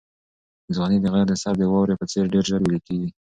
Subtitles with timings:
[0.75, 3.09] ځواني د غره د سر د واورې په څېر ډېر ژر ویلې کېږي.